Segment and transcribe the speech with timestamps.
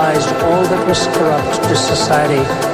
[0.00, 2.69] realized all that was corrupt to society.